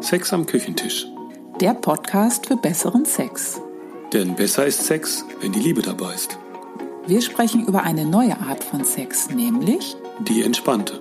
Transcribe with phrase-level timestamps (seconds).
[0.00, 1.06] Sex am Küchentisch.
[1.60, 3.60] Der Podcast für besseren Sex.
[4.12, 6.38] Denn besser ist Sex, wenn die Liebe dabei ist.
[7.06, 11.00] Wir sprechen über eine neue Art von Sex, nämlich Die entspannte.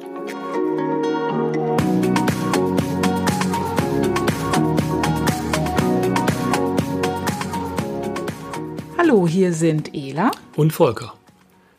[8.97, 10.31] Hallo, hier sind Ela.
[10.55, 11.13] Und Volker,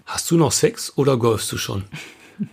[0.06, 1.84] hast du noch Sex oder golfst du schon?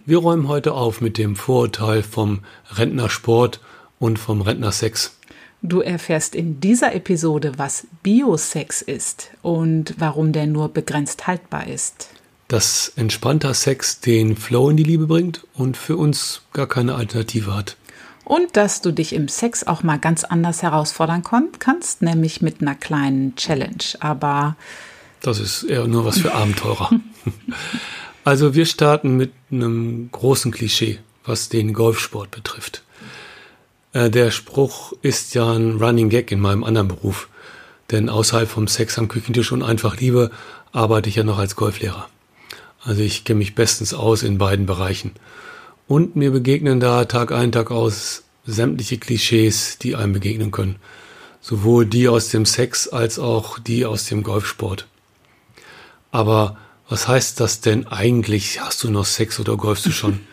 [0.07, 2.39] Wir räumen heute auf mit dem Vorurteil vom
[2.71, 3.59] Rentnersport
[3.99, 5.17] und vom Rentnersex.
[5.62, 12.09] Du erfährst in dieser Episode, was Biosex ist und warum der nur begrenzt haltbar ist.
[12.48, 17.55] Dass entspannter Sex den Flow in die Liebe bringt und für uns gar keine Alternative
[17.55, 17.77] hat.
[18.23, 21.23] Und dass du dich im Sex auch mal ganz anders herausfordern
[21.57, 23.84] kannst, nämlich mit einer kleinen Challenge.
[23.99, 24.57] Aber
[25.21, 26.91] Das ist eher nur was für Abenteurer.
[28.26, 32.84] Also wir starten mit einem großen Klischee, was den Golfsport betrifft.
[33.95, 37.29] Äh, Der Spruch ist ja ein Running Gag in meinem anderen Beruf.
[37.91, 40.32] Denn außerhalb vom Sex am Küchentisch und einfach Liebe
[40.71, 42.07] arbeite ich ja noch als Golflehrer.
[42.84, 45.12] Also ich kenne mich bestens aus in beiden Bereichen.
[45.88, 50.76] Und mir begegnen da Tag ein, Tag aus sämtliche Klischees, die einem begegnen können.
[51.41, 54.88] Sowohl die aus dem Sex als auch die aus dem Golfsport.
[56.12, 56.57] Aber
[56.90, 58.62] was heißt das denn eigentlich?
[58.62, 60.20] Hast du noch Sex oder golfst du schon?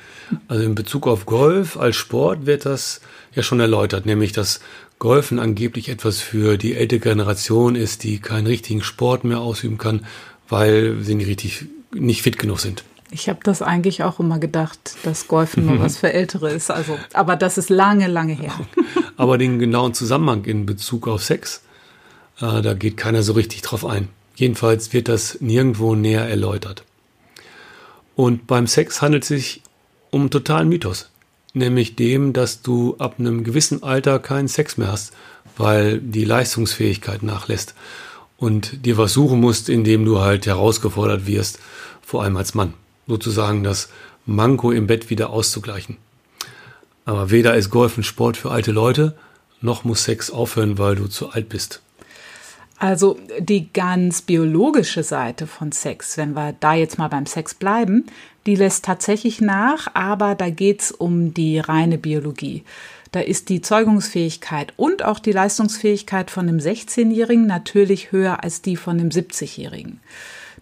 [0.49, 3.01] Also in Bezug auf Golf als Sport wird das
[3.35, 4.61] ja schon erläutert, nämlich dass
[4.99, 10.07] Golfen angeblich etwas für die ältere Generation ist, die keinen richtigen Sport mehr ausüben kann,
[10.49, 12.85] weil sie nicht richtig nicht fit genug sind.
[13.11, 16.71] ich habe das eigentlich auch immer gedacht, dass Golfen nur was für Ältere ist.
[16.71, 18.53] Also, aber das ist lange, lange her.
[19.17, 21.63] Aber den genauen Zusammenhang in Bezug auf Sex,
[22.41, 24.09] äh, da geht keiner so richtig drauf ein.
[24.37, 26.85] Jedenfalls wird das nirgendwo näher erläutert.
[28.17, 29.63] Und beim Sex handelt es sich
[30.13, 31.11] um einen totalen Mythos.
[31.55, 35.13] Nämlich dem, dass du ab einem gewissen Alter keinen Sex mehr hast,
[35.57, 37.75] weil die Leistungsfähigkeit nachlässt
[38.37, 41.59] und dir was suchen musst, indem du halt herausgefordert wirst,
[42.01, 42.75] vor allem als Mann.
[43.07, 43.89] Sozusagen das
[44.25, 45.97] Manko im Bett wieder auszugleichen.
[47.05, 49.17] Aber weder ist Golf ein Sport für alte Leute,
[49.61, 51.81] noch muss Sex aufhören, weil du zu alt bist.
[52.79, 58.07] Also die ganz biologische Seite von Sex, wenn wir da jetzt mal beim Sex bleiben,
[58.47, 62.65] die lässt tatsächlich nach, aber da geht's um die reine Biologie.
[63.13, 68.77] Da ist die Zeugungsfähigkeit und auch die Leistungsfähigkeit von einem 16-Jährigen natürlich höher als die
[68.77, 70.01] von einem 70-Jährigen.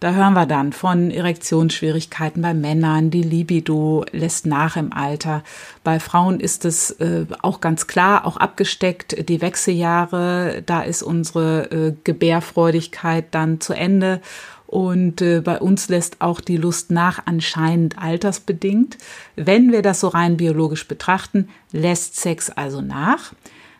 [0.00, 5.44] Da hören wir dann von Erektionsschwierigkeiten bei Männern, die Libido lässt nach im Alter.
[5.84, 11.71] Bei Frauen ist es äh, auch ganz klar, auch abgesteckt, die Wechseljahre, da ist unsere
[11.71, 14.22] äh, Gebärfreudigkeit dann zu Ende.
[14.66, 18.97] Und äh, bei uns lässt auch die Lust nach, anscheinend altersbedingt.
[19.37, 23.34] Wenn wir das so rein biologisch betrachten, lässt Sex also nach.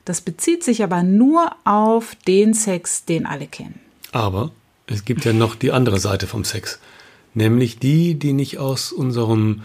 [0.04, 3.81] Das bezieht sich aber nur auf den Sex, den alle kennen.
[4.12, 4.50] Aber
[4.90, 6.80] es gibt ja noch die andere Seite vom Sex.
[7.32, 9.62] Nämlich die, die nicht aus unserem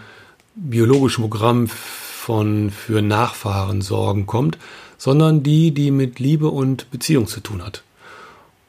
[0.54, 4.56] biologischen Programm von für Nachfahren sorgen kommt,
[4.98, 7.82] sondern die, die mit Liebe und Beziehung zu tun hat.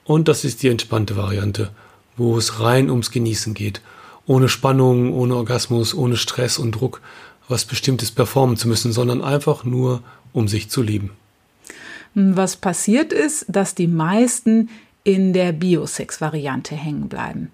[0.04, 1.70] Und das ist die entspannte Variante,
[2.18, 3.82] wo es rein ums Genießen geht.
[4.26, 7.02] Ohne Spannung, ohne Orgasmus, ohne Stress und Druck,
[7.48, 10.02] was Bestimmtes performen zu müssen, sondern einfach nur,
[10.34, 11.12] um sich zu lieben.
[12.16, 14.70] Was passiert ist, dass die meisten
[15.08, 17.50] in der Biosex-Variante hängen bleiben.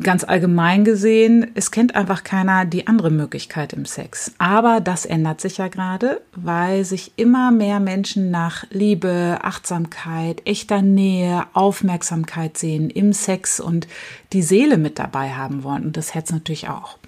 [0.00, 4.32] Ganz allgemein gesehen, es kennt einfach keiner die andere Möglichkeit im Sex.
[4.38, 10.82] Aber das ändert sich ja gerade, weil sich immer mehr Menschen nach Liebe, Achtsamkeit, echter
[10.82, 13.86] Nähe, Aufmerksamkeit sehen im Sex und
[14.32, 16.98] die Seele mit dabei haben wollen und das Herz natürlich auch.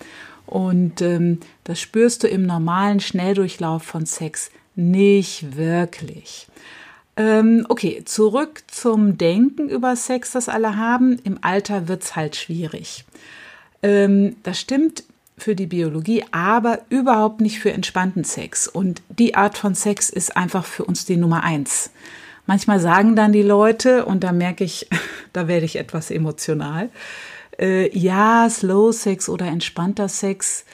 [0.47, 6.47] Und ähm, das spürst du im normalen Schnelldurchlauf von Sex nicht wirklich.
[7.19, 11.19] Ähm, okay, zurück zum Denken über Sex, das alle haben.
[11.25, 13.05] Im Alter wird's halt schwierig.
[13.83, 15.03] Ähm, das stimmt
[15.37, 18.69] für die Biologie, aber überhaupt nicht für entspannten Sex.
[18.69, 21.91] Und die Art von Sex ist einfach für uns die Nummer eins.
[22.47, 24.89] Manchmal sagen dann die Leute, und da merke ich,
[25.33, 26.89] da werde ich etwas emotional,
[27.59, 30.65] äh, ja, Slow Sex oder entspannter Sex,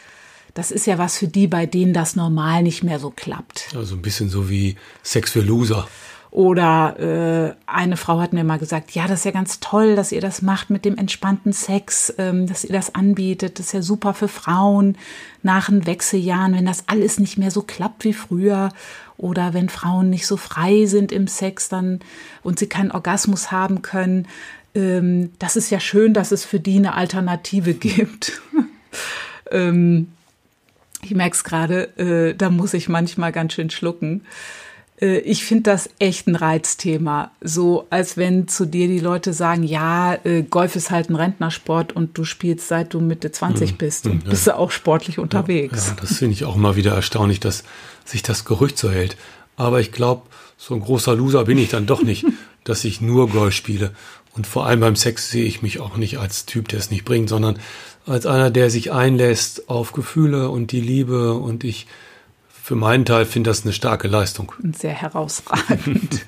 [0.52, 3.74] das ist ja was für die, bei denen das normal nicht mehr so klappt.
[3.74, 5.88] Also ein bisschen so wie Sex für Loser.
[6.34, 10.10] Oder äh, eine Frau hat mir mal gesagt, ja, das ist ja ganz toll, dass
[10.10, 13.60] ihr das macht mit dem entspannten Sex, ähm, dass ihr das anbietet.
[13.60, 14.98] Das ist ja super für Frauen
[15.44, 18.70] nach den Wechseljahren, wenn das alles nicht mehr so klappt wie früher.
[19.16, 22.00] Oder wenn Frauen nicht so frei sind im Sex dann
[22.42, 24.26] und sie keinen Orgasmus haben können.
[24.74, 28.42] Ähm, das ist ja schön, dass es für die eine Alternative gibt.
[29.52, 30.08] ähm,
[31.00, 34.22] ich merke es gerade, äh, da muss ich manchmal ganz schön schlucken.
[35.04, 37.30] Äh, ich finde das echt ein Reizthema.
[37.40, 41.92] So, als wenn zu dir die Leute sagen, ja, äh, Golf ist halt ein Rentnersport
[41.94, 44.30] und du spielst seit du Mitte 20 hm, bist und ja.
[44.30, 45.86] bist du auch sportlich unterwegs.
[45.86, 47.64] Ja, ja das finde ich auch mal wieder erstaunlich, dass
[48.04, 49.16] sich das Gerücht so hält.
[49.56, 50.22] Aber ich glaube,
[50.56, 52.24] so ein großer Loser bin ich dann doch nicht,
[52.64, 53.92] dass ich nur Golf spiele.
[54.32, 57.04] Und vor allem beim Sex sehe ich mich auch nicht als Typ, der es nicht
[57.04, 57.58] bringt, sondern
[58.04, 61.34] als einer, der sich einlässt auf Gefühle und die Liebe.
[61.34, 61.86] Und ich
[62.64, 64.54] für meinen Teil finde das eine starke Leistung.
[64.74, 66.24] Sehr herausragend.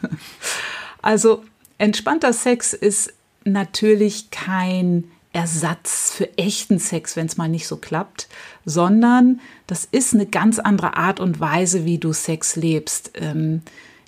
[1.01, 1.43] also
[1.79, 8.29] entspannter Sex ist natürlich kein Ersatz für echten Sex, wenn es mal nicht so klappt,
[8.67, 13.13] sondern das ist eine ganz andere Art und Weise, wie du Sex lebst.
[13.15, 13.63] Ähm,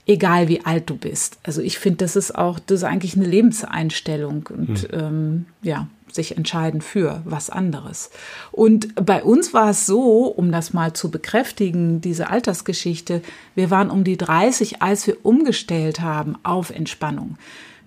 [0.07, 1.39] egal wie alt du bist.
[1.45, 4.89] Also ich finde, das ist auch, das ist eigentlich eine Lebenseinstellung und hm.
[4.93, 8.11] ähm, ja, sich entscheiden für was anderes.
[8.53, 13.23] Und bei uns war es so, um das mal zu bekräftigen, diese Altersgeschichte,
[13.55, 17.37] wir waren um die 30, als wir umgestellt haben auf Entspannung.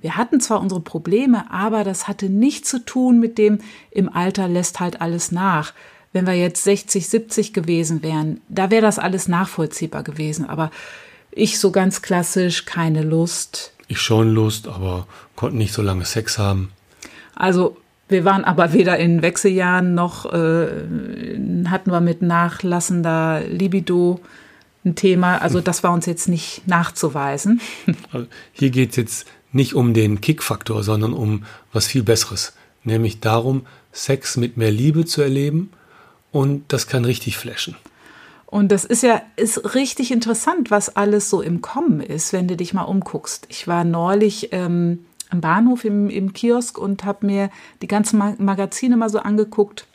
[0.01, 3.59] Wir hatten zwar unsere Probleme, aber das hatte nichts zu tun mit dem,
[3.91, 5.73] im Alter lässt halt alles nach.
[6.11, 10.49] Wenn wir jetzt 60, 70 gewesen wären, da wäre das alles nachvollziehbar gewesen.
[10.49, 10.71] Aber
[11.31, 13.73] ich so ganz klassisch, keine Lust.
[13.87, 16.71] Ich schon Lust, aber konnte nicht so lange Sex haben.
[17.35, 17.77] Also
[18.11, 20.67] wir waren aber weder in Wechseljahren noch äh,
[21.67, 24.19] hatten wir mit nachlassender Libido
[24.83, 25.37] ein Thema.
[25.37, 27.61] Also das war uns jetzt nicht nachzuweisen.
[28.11, 31.43] Also hier geht es jetzt nicht um den Kickfaktor, sondern um
[31.73, 32.53] was viel Besseres.
[32.83, 35.71] Nämlich darum, Sex mit mehr Liebe zu erleben
[36.31, 37.75] und das kann richtig flashen.
[38.45, 42.57] Und das ist ja ist richtig interessant, was alles so im Kommen ist, wenn du
[42.57, 43.45] dich mal umguckst.
[43.49, 47.49] Ich war neulich ähm, am Bahnhof im, im Kiosk und habe mir
[47.81, 49.87] die ganzen Magazine mal so angeguckt.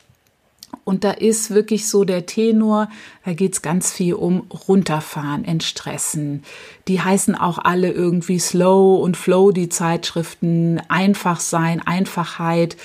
[0.87, 2.89] Und da ist wirklich so der Tenor,
[3.25, 6.45] da geht's ganz viel um runterfahren, entstressen.
[6.87, 12.77] Die heißen auch alle irgendwie Slow und Flow, die Zeitschriften, einfach sein, Einfachheit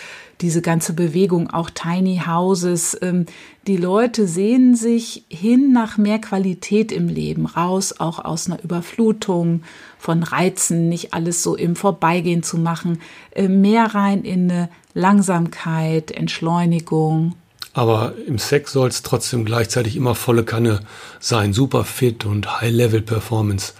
[0.42, 2.98] diese ganze Bewegung, auch Tiny Houses.
[3.02, 3.28] Ähm,
[3.68, 9.62] die Leute sehnen sich hin nach mehr Qualität im Leben, raus auch aus einer Überflutung
[10.00, 13.00] von Reizen, nicht alles so im Vorbeigehen zu machen,
[13.36, 17.36] äh, mehr rein in eine Langsamkeit, Entschleunigung.
[17.74, 20.82] Aber im Sex soll es trotzdem gleichzeitig immer volle Kanne
[21.20, 23.74] sein, super fit und High-Level-Performance.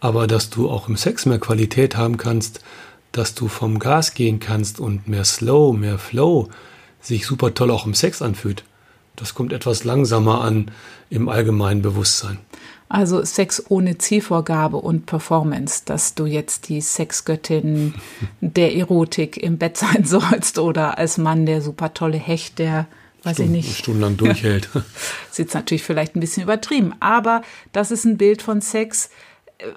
[0.00, 2.60] Aber dass du auch im Sex mehr Qualität haben kannst,
[3.12, 6.48] dass du vom Gas gehen kannst und mehr Slow, mehr Flow
[7.00, 8.64] sich super toll auch im Sex anfühlt.
[9.16, 10.70] Das kommt etwas langsamer an
[11.08, 12.38] im allgemeinen Bewusstsein.
[12.88, 17.94] Also Sex ohne Zielvorgabe und Performance, dass du jetzt die Sexgöttin
[18.40, 22.86] der Erotik im Bett sein sollst oder als Mann der super tolle Hecht, der
[23.24, 23.78] weiß Stunden, ich nicht.
[23.78, 24.68] Stundenlang durchhält.
[25.30, 29.10] Sieht natürlich vielleicht ein bisschen übertrieben, aber das ist ein Bild von Sex,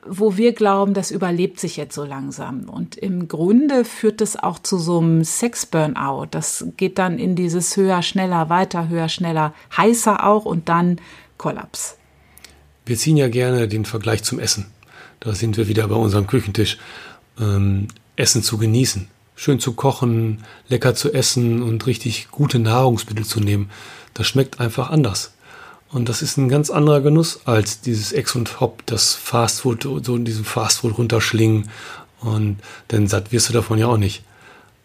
[0.05, 2.69] wo wir glauben, das überlebt sich jetzt so langsam.
[2.69, 6.27] Und im Grunde führt es auch zu so einem Sex-Burnout.
[6.31, 10.99] Das geht dann in dieses höher, schneller, weiter, höher, schneller, heißer auch und dann
[11.37, 11.97] Kollaps.
[12.85, 14.67] Wir ziehen ja gerne den Vergleich zum Essen.
[15.19, 16.77] Da sind wir wieder bei unserem Küchentisch.
[17.39, 23.39] Ähm, Essen zu genießen, schön zu kochen, lecker zu essen und richtig gute Nahrungsmittel zu
[23.39, 23.69] nehmen.
[24.13, 25.33] Das schmeckt einfach anders.
[25.93, 30.15] Und das ist ein ganz anderer Genuss als dieses Ex und Hop, das Fastfood, so
[30.15, 31.69] in diesem Fastfood runterschlingen.
[32.19, 32.57] Und
[32.89, 34.23] denn satt wirst du davon ja auch nicht.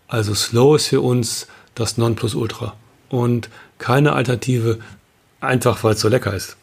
[0.07, 2.75] Also Slow ist für uns das Nonplusultra.
[3.09, 4.81] Und keine Alternative,
[5.41, 6.58] einfach weil es so lecker ist.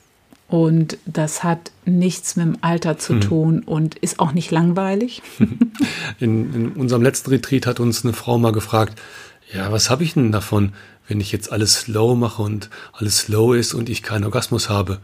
[0.48, 3.22] Und das hat nichts mit dem Alter zu hm.
[3.22, 5.22] tun und ist auch nicht langweilig.
[6.20, 9.02] In, in unserem letzten Retreat hat uns eine Frau mal gefragt,
[9.52, 10.74] ja, was habe ich denn davon,
[11.08, 15.00] wenn ich jetzt alles slow mache und alles slow ist und ich keinen Orgasmus habe?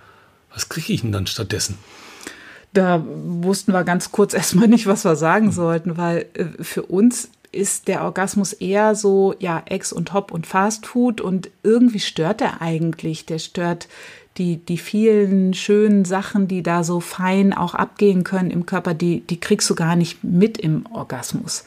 [0.53, 1.77] Was kriege ich denn dann stattdessen?
[2.73, 5.53] Da wussten wir ganz kurz erstmal nicht, was wir sagen hm.
[5.53, 10.47] sollten, weil äh, für uns ist der Orgasmus eher so, ja, Ex und Hop und
[10.47, 13.25] Fast Food und irgendwie stört er eigentlich.
[13.25, 13.87] Der stört
[14.37, 19.21] die, die vielen schönen Sachen, die da so fein auch abgehen können im Körper, die,
[19.21, 21.65] die kriegst du gar nicht mit im Orgasmus.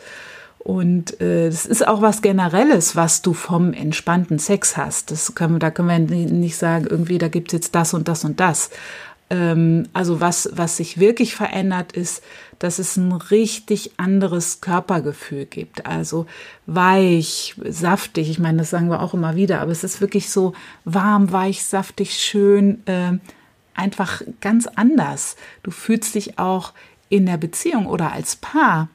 [0.59, 5.11] Und äh, das ist auch was Generelles, was du vom entspannten Sex hast.
[5.11, 8.41] Das können, da können wir nicht sagen, irgendwie, da gibt's jetzt das und das und
[8.41, 8.71] das.
[9.35, 12.23] Ähm, also was, was sich wirklich verändert, ist,
[12.61, 15.87] dass es ein richtig anderes Körpergefühl gibt.
[15.87, 16.27] Also
[16.67, 18.31] weich, saftig.
[18.31, 20.53] Ich meine, das sagen wir auch immer wieder, aber es ist wirklich so
[20.85, 23.19] warm, weich, saftig, schön, äh,
[23.75, 25.35] einfach ganz anders.
[25.65, 26.73] Du fühlst dich auch
[27.09, 28.89] in der Beziehung oder als Paar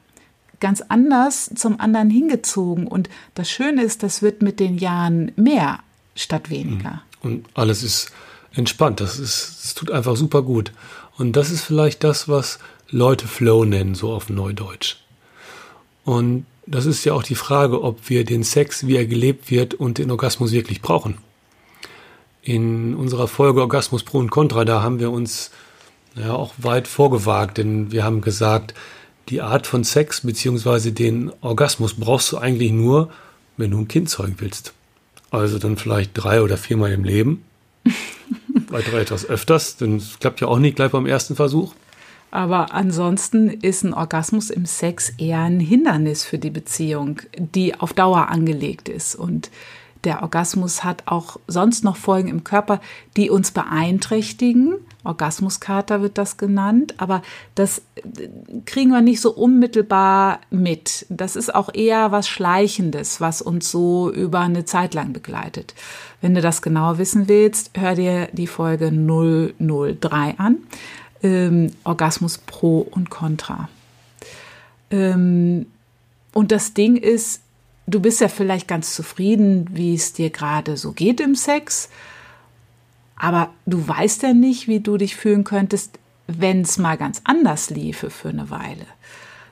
[0.58, 2.86] ganz anders zum anderen hingezogen.
[2.86, 5.80] Und das Schöne ist, das wird mit den Jahren mehr
[6.14, 7.02] statt weniger.
[7.22, 7.30] Mhm.
[7.30, 8.10] Und alles ist
[8.54, 9.00] entspannt.
[9.00, 10.72] Das ist, es tut einfach super gut.
[11.16, 12.58] Und das ist vielleicht das, was
[12.90, 14.96] Leute Flow nennen, so auf Neudeutsch.
[16.04, 19.74] Und das ist ja auch die Frage, ob wir den Sex, wie er gelebt wird,
[19.74, 21.18] und den Orgasmus wirklich brauchen.
[22.42, 25.50] In unserer Folge Orgasmus Pro und Contra, da haben wir uns
[26.14, 28.74] ja auch weit vorgewagt, denn wir haben gesagt,
[29.28, 30.90] die Art von Sex bzw.
[30.90, 33.10] den Orgasmus brauchst du eigentlich nur,
[33.56, 34.72] wenn du ein Kind zeugen willst.
[35.30, 37.44] Also dann vielleicht drei oder viermal im Leben.
[38.70, 41.74] Weitere etwas öfters, denn es klappt ja auch nicht gleich beim ersten Versuch.
[42.30, 47.92] Aber ansonsten ist ein Orgasmus im Sex eher ein Hindernis für die Beziehung, die auf
[47.92, 49.16] Dauer angelegt ist.
[49.16, 49.50] Und
[50.04, 52.80] der Orgasmus hat auch sonst noch Folgen im Körper,
[53.16, 54.74] die uns beeinträchtigen.
[55.04, 57.22] Orgasmuskater wird das genannt, aber
[57.54, 58.28] das äh,
[58.66, 61.06] kriegen wir nicht so unmittelbar mit.
[61.08, 65.74] Das ist auch eher was Schleichendes, was uns so über eine Zeit lang begleitet.
[66.20, 70.58] Wenn du das genau wissen willst, hör dir die Folge 003 an.
[71.22, 73.68] Ähm, Orgasmus pro und contra.
[74.90, 75.66] Ähm,
[76.32, 77.42] und das Ding ist,
[77.86, 81.88] du bist ja vielleicht ganz zufrieden, wie es dir gerade so geht im Sex,
[83.20, 87.68] aber du weißt ja nicht, wie du dich fühlen könntest, wenn es mal ganz anders
[87.68, 88.86] liefe für eine Weile.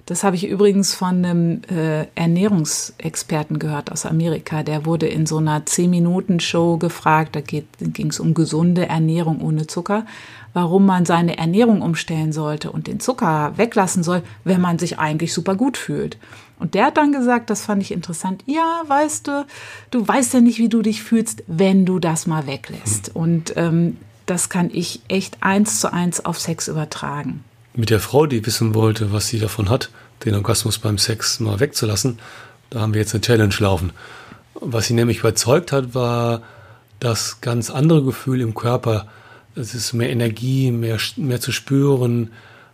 [0.08, 4.62] Das habe ich übrigens von einem äh, Ernährungsexperten gehört aus Amerika.
[4.62, 10.06] Der wurde in so einer 10-Minuten-Show gefragt, da ging es um gesunde Ernährung ohne Zucker,
[10.54, 15.34] warum man seine Ernährung umstellen sollte und den Zucker weglassen soll, wenn man sich eigentlich
[15.34, 16.16] super gut fühlt.
[16.58, 19.44] Und der hat dann gesagt, das fand ich interessant, ja, weißt du,
[19.90, 23.14] du weißt ja nicht, wie du dich fühlst, wenn du das mal weglässt.
[23.14, 27.44] Und ähm, das kann ich echt eins zu eins auf Sex übertragen.
[27.78, 29.90] Mit der Frau, die wissen wollte, was sie davon hat,
[30.24, 32.18] den Orgasmus beim Sex mal wegzulassen,
[32.70, 33.92] da haben wir jetzt eine Challenge laufen.
[34.54, 36.42] Was sie nämlich überzeugt hat, war
[36.98, 39.06] das ganz andere Gefühl im Körper.
[39.54, 42.32] Es ist mehr Energie, mehr, mehr zu spüren,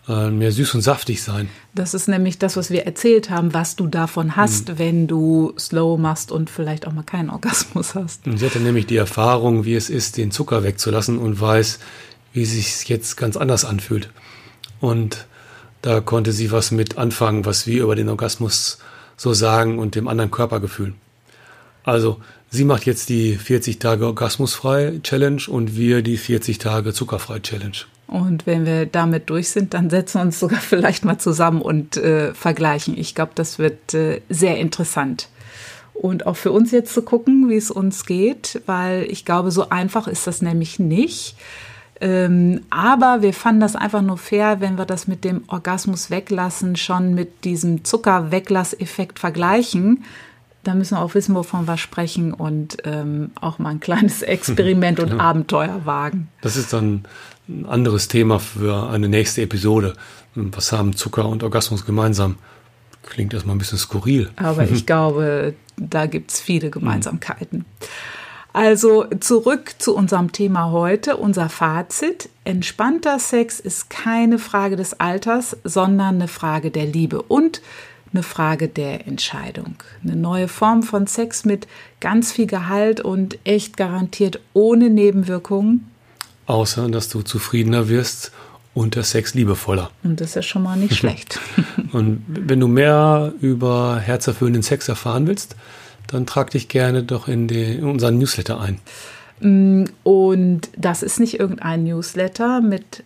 [0.09, 1.51] äh, mehr süß und saftig sein.
[1.75, 4.79] Das ist nämlich das, was wir erzählt haben, was du davon hast, mhm.
[4.79, 8.27] wenn du Slow machst und vielleicht auch mal keinen Orgasmus hast.
[8.27, 11.79] Und sie hatte nämlich die Erfahrung, wie es ist, den Zucker wegzulassen und weiß,
[12.33, 14.09] wie es sich jetzt ganz anders anfühlt.
[14.81, 15.27] Und
[15.83, 18.79] da konnte sie was mit anfangen, was wir über den Orgasmus
[19.17, 20.95] so sagen und dem anderen Körpergefühl.
[21.85, 27.41] Also, sie macht jetzt die 40 Tage Orgasmusfrei Challenge und wir die 40 Tage Zuckerfrei
[27.41, 27.77] Challenge.
[28.07, 31.97] Und wenn wir damit durch sind, dann setzen wir uns sogar vielleicht mal zusammen und
[31.97, 32.97] äh, vergleichen.
[32.97, 35.29] Ich glaube, das wird äh, sehr interessant.
[35.93, 39.69] Und auch für uns jetzt zu gucken, wie es uns geht, weil ich glaube, so
[39.69, 41.37] einfach ist das nämlich nicht.
[42.05, 46.77] Ähm, aber wir fanden das einfach nur fair, wenn wir das mit dem Orgasmus weglassen,
[46.77, 50.05] schon mit diesem Zuckerweglasseffekt vergleichen.
[50.65, 55.01] Da müssen wir auch wissen, wovon wir sprechen und ähm, auch mal ein kleines Experiment
[55.01, 56.29] und Abenteuer wagen.
[56.43, 57.05] Das ist dann
[57.49, 59.95] ein anderes Thema für eine nächste Episode.
[60.35, 62.37] Was haben Zucker und Orgasmus gemeinsam?
[63.03, 64.29] Klingt erstmal ein bisschen skurril.
[64.37, 67.65] Aber ich glaube, da gibt es viele Gemeinsamkeiten.
[68.55, 72.31] Also zurück zu unserem Thema heute, unser Fazit.
[72.45, 77.61] Entspannter Sex ist keine Frage des Alters, sondern eine Frage der Liebe und
[78.13, 79.75] eine Frage der Entscheidung.
[80.03, 81.67] Eine neue Form von Sex mit
[82.01, 85.91] ganz viel Gehalt und echt garantiert ohne Nebenwirkungen
[86.47, 88.33] Außer, dass du zufriedener wirst
[88.75, 89.91] und der Sex liebevoller.
[90.03, 91.41] Und das ist ja schon mal nicht schlecht.
[91.93, 95.57] und wenn du mehr über herzerfüllenden Sex erfahren willst,
[96.15, 98.81] dann trag dich gerne doch in, die, in unseren Newsletter ein.
[99.41, 103.03] Mm, und das ist nicht irgendein Newsletter mit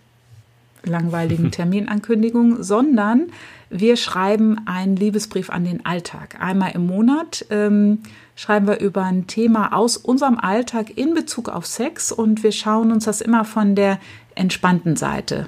[0.83, 3.27] langweiligen Terminankündigungen, sondern
[3.69, 6.37] wir schreiben einen Liebesbrief an den Alltag.
[6.39, 7.99] Einmal im Monat ähm,
[8.35, 12.91] schreiben wir über ein Thema aus unserem Alltag in Bezug auf Sex und wir schauen
[12.91, 13.99] uns das immer von der
[14.35, 15.47] entspannten Seite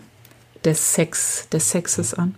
[0.66, 2.36] des Sex, des Sexes an.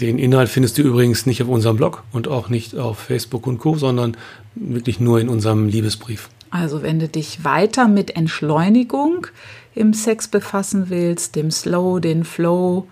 [0.00, 3.58] Den Inhalt findest du übrigens nicht auf unserem Blog und auch nicht auf Facebook und
[3.58, 4.16] Co., sondern
[4.54, 6.30] wirklich nur in unserem Liebesbrief.
[6.50, 9.26] Also wenn du dich weiter mit Entschleunigung
[9.74, 12.86] im Sex befassen willst, dem Slow, den Flow,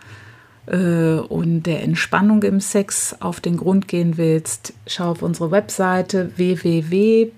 [0.66, 6.32] äh, und der Entspannung im Sex auf den Grund gehen willst, schau auf unsere Webseite
[6.36, 7.30] www-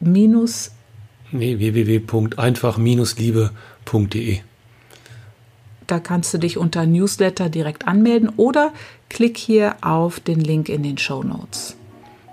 [0.00, 4.38] nee, www.einfach-liebe.de.
[5.86, 8.72] Da kannst du dich unter Newsletter direkt anmelden oder
[9.08, 11.76] klick hier auf den Link in den Show Notes.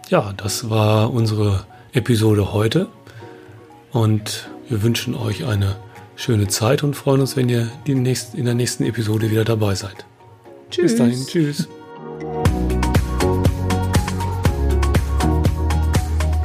[0.09, 2.87] Ja, das war unsere Episode heute
[3.91, 5.75] und wir wünschen euch eine
[6.15, 9.75] schöne Zeit und freuen uns, wenn ihr die nächst, in der nächsten Episode wieder dabei
[9.75, 10.05] seid.
[10.69, 10.91] Tschüss.
[10.91, 11.25] Bis dahin.
[11.25, 11.67] Tschüss.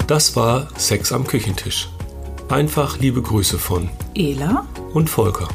[0.06, 1.88] Das war Sex am Küchentisch.
[2.48, 5.48] Einfach liebe Grüße von Ela und Volker.